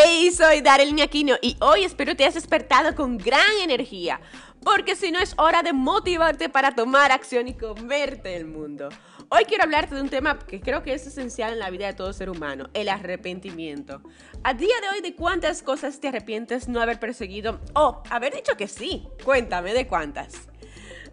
[0.00, 4.20] Hey, soy Darelyn Aquino y hoy espero te hayas despertado con gran energía,
[4.62, 8.90] porque si no es hora de motivarte para tomar acción y comerte el mundo.
[9.28, 11.94] Hoy quiero hablarte de un tema que creo que es esencial en la vida de
[11.94, 14.00] todo ser humano, el arrepentimiento.
[14.44, 18.56] A día de hoy, ¿de cuántas cosas te arrepientes no haber perseguido o haber dicho
[18.56, 19.08] que sí?
[19.24, 20.48] Cuéntame de cuántas.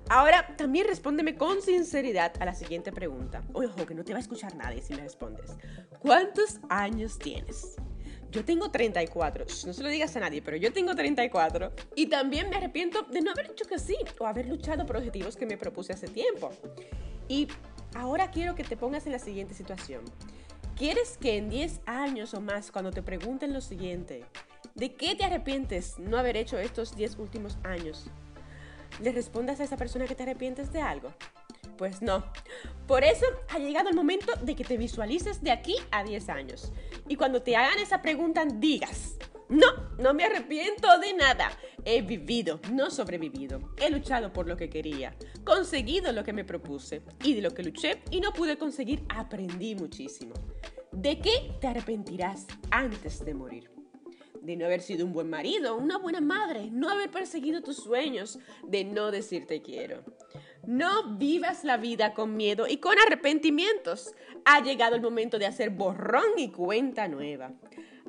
[0.10, 3.42] Ahora, también respóndeme con sinceridad a la siguiente pregunta.
[3.54, 5.58] Ojo, que no te va a escuchar nadie si me respondes.
[5.98, 7.78] ¿Cuántos años tienes?
[8.36, 12.50] Yo tengo 34, no se lo digas a nadie, pero yo tengo 34 y también
[12.50, 15.56] me arrepiento de no haber dicho que sí o haber luchado por objetivos que me
[15.56, 16.52] propuse hace tiempo.
[17.30, 17.48] Y
[17.96, 20.04] ahora quiero que te pongas en la siguiente situación.
[20.76, 24.26] ¿Quieres que en 10 años o más, cuando te pregunten lo siguiente,
[24.74, 28.08] ¿de qué te arrepientes no haber hecho estos 10 últimos años?
[29.02, 31.14] ¿Le respondas a esa persona que te arrepientes de algo?
[31.78, 32.24] Pues no.
[32.88, 36.72] Por eso ha llegado el momento de que te visualices de aquí a 10 años.
[37.08, 39.18] Y cuando te hagan esa pregunta, digas,
[39.50, 39.68] no,
[40.00, 41.52] no me arrepiento de nada.
[41.84, 43.74] He vivido, no sobrevivido.
[43.78, 47.02] He luchado por lo que quería, conseguido lo que me propuse.
[47.24, 50.34] Y de lo que luché y no pude conseguir, aprendí muchísimo.
[50.92, 53.76] ¿De qué te arrepentirás antes de morir?
[54.46, 58.40] de no haber sido un buen marido, una buena madre, no haber perseguido tus sueños,
[58.64, 60.04] de no decirte quiero.
[60.68, 64.14] No vivas la vida con miedo y con arrepentimientos.
[64.46, 67.52] Ha llegado el momento de hacer borrón y cuenta nueva.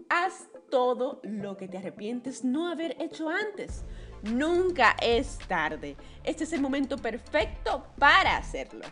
[0.08, 3.84] Haz todo lo que te arrepientes no haber hecho antes.
[4.22, 5.96] Nunca es tarde.
[6.24, 8.84] Este es el momento perfecto para hacerlo.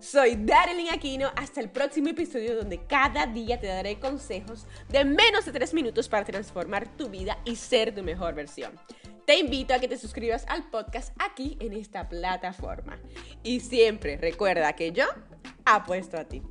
[0.00, 1.30] Soy Darlene Aquino.
[1.36, 6.08] Hasta el próximo episodio donde cada día te daré consejos de menos de 3 minutos
[6.08, 8.72] para transformar tu vida y ser tu mejor versión.
[9.26, 12.98] Te invito a que te suscribas al podcast aquí en esta plataforma.
[13.42, 15.04] Y siempre recuerda que yo
[15.64, 16.42] apuesto a ti.